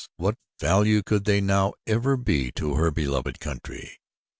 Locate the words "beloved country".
2.89-3.99